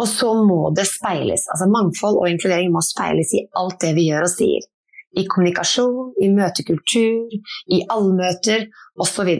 [0.00, 1.46] Og så må det speiles.
[1.54, 4.66] Altså Mangfold og inkludering må speiles i alt det vi gjør og sier.
[5.14, 7.30] I kommunikasjon, i møtekultur,
[7.70, 8.66] i allmøter
[9.00, 9.30] osv.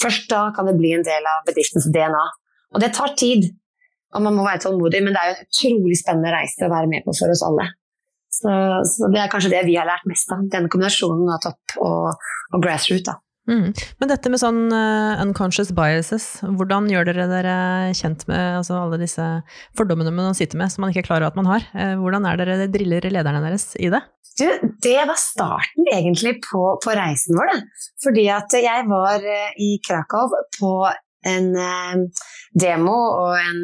[0.00, 2.24] Først da kan det bli en del av bedriftens DNA.
[2.74, 3.48] Og det tar tid,
[4.14, 6.90] og man må være tålmodig, men det er jo en utrolig spennende reise å være
[6.90, 7.68] med på for oss alle.
[8.34, 8.54] Så,
[8.90, 10.42] så det er kanskje det vi har lært mest av.
[10.50, 13.06] Den kombinasjonen av topp og, og grassroot.
[13.06, 13.18] da.
[13.44, 13.74] Mm.
[14.00, 17.56] Men dette med sånn uh, unconscious biases, hvordan gjør dere dere
[17.96, 19.26] kjent med altså, alle disse
[19.76, 21.66] fordommene man sitter med som man ikke er klar over at man har?
[21.76, 24.00] Uh, hvordan er dere driller lederne deres i det?
[24.34, 24.46] Du,
[24.82, 27.52] det var starten egentlig på, på reisen vår.
[27.52, 27.90] Da.
[28.02, 30.72] Fordi at jeg var uh, i Krakow på
[31.24, 31.46] en
[32.60, 33.60] demo og en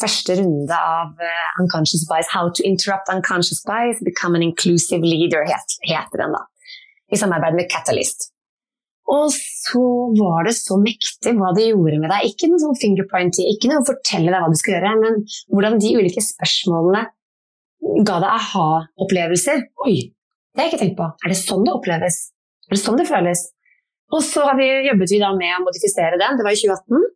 [0.00, 1.22] første runde av
[1.62, 6.44] Unconscious Bias, How to Interrupt Unconscious Bias, Become an Inclusive Leader, heter den da.
[7.10, 8.30] I samarbeid med Catalyst.
[9.10, 9.82] Og så
[10.14, 12.28] var det så mektig hva det gjorde med deg.
[12.30, 15.80] Ikke noe sånn fingerpointing, ikke noe å fortelle deg hva du skal gjøre, men hvordan
[15.82, 17.06] de ulike spørsmålene
[18.06, 19.64] ga deg aha-opplevelser.
[19.86, 19.96] Oi,
[20.54, 21.08] det har jeg ikke tenkt på.
[21.24, 22.20] Er det sånn det oppleves?
[22.68, 23.48] Er det sånn det føles?
[24.14, 27.10] Og så har vi jobbet vi da med å modifisere den, det var i 2018,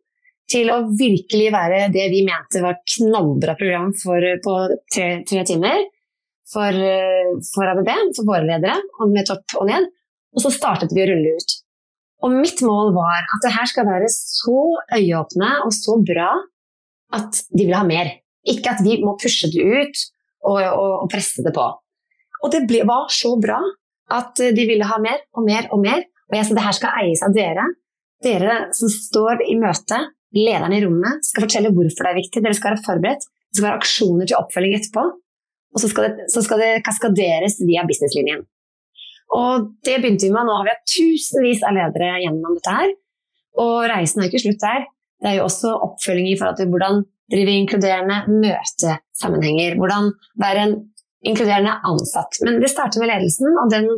[0.51, 4.55] til å virkelig være det vi mente var knallbra program for, på
[4.93, 5.85] tre, tre timer
[6.51, 6.81] for,
[7.49, 8.77] for ABB, for våre ledere,
[9.09, 9.87] med topp og ned.
[10.35, 11.55] Og så startet vi å rulle ut.
[12.25, 14.59] Og mitt mål var at det her skal være så
[14.95, 16.31] øyeåpne og så bra
[17.15, 18.11] at de vil ha mer.
[18.45, 20.03] Ikke at vi må pushe det ut
[20.45, 21.65] og, og, og presse det på.
[22.43, 23.59] Og det ble, var så bra
[24.13, 26.05] at de ville ha mer og mer og mer.
[26.29, 27.65] Og jeg sa det her skal eies av dere.
[28.25, 29.99] Dere som står i møte,
[30.35, 32.43] lederne i rommet, skal fortelle hvorfor det er viktig.
[32.43, 33.23] Dere skal være forberedt.
[33.25, 35.05] Det skal være aksjoner til oppfølging etterpå.
[35.75, 38.45] Og så skal det, så skal det kaskaderes via businesslinjen.
[39.35, 40.47] Og det begynte vi med.
[40.47, 42.93] Nå har vi hatt tusenvis av ledere gjennom dette her.
[43.63, 44.87] Og reisen er ikke slutt der.
[45.23, 49.79] Det er jo også oppfølging i forhold til hvordan drive inkluderende møtesammenhenger.
[49.79, 50.11] Hvordan
[50.43, 50.75] være en
[51.25, 52.39] inkluderende ansatt.
[52.45, 53.89] Men det starter med ledelsen, og den,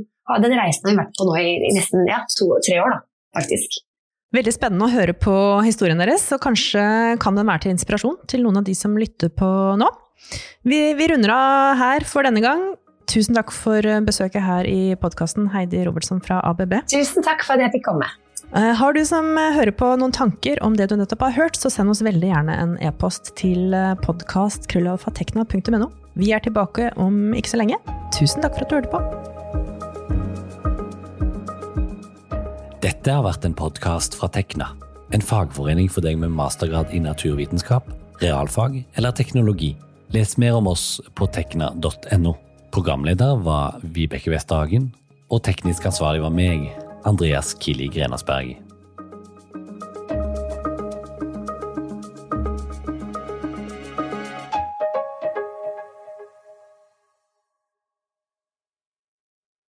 [0.46, 3.02] den reisen har vi vært på nå i, i nesten ja, to-tre år, da,
[3.40, 3.82] faktisk.
[4.36, 6.82] Veldig spennende å høre på historien deres, og kanskje
[7.24, 9.48] kan den være til inspirasjon til noen av de som lytter på
[9.80, 9.88] nå.
[10.68, 12.74] Vi, vi runder av her for denne gang.
[13.08, 16.74] Tusen takk for eh, besøket her i podkasten, Heidi Robertson fra ABB.
[16.92, 18.10] Tusen takk for at jeg fikk komme.
[18.52, 21.56] Eh, har du som eh, hører på noen tanker om det du nettopp har hørt,
[21.56, 23.72] så send oss veldig gjerne en e-post til
[24.04, 25.88] podkast.krøllalfatekna.no.
[26.20, 27.80] Vi er tilbake om ikke så lenge.
[28.18, 29.37] Tusen takk for at du hørte på.
[32.88, 34.70] Dette har vært en podkast fra Tekna,
[35.12, 37.90] en fagforening for deg med mastergrad i naturvitenskap,
[38.22, 39.74] realfag eller teknologi.
[40.16, 40.86] Les mer om oss
[41.20, 42.32] på tekna.no.
[42.72, 44.88] Programleder var Vibeke Westhagen,
[45.28, 46.64] og teknisk ansvarlig var meg,
[47.04, 48.56] Andreas Kili Grenasberg.